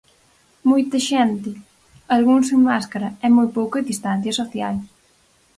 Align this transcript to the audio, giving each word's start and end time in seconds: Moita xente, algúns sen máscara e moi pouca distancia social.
Moita 0.69 0.97
xente, 1.09 1.51
algúns 2.15 2.45
sen 2.49 2.59
máscara 2.69 3.09
e 3.25 3.27
moi 3.37 3.47
pouca 3.57 3.85
distancia 3.89 4.33
social. 4.41 4.75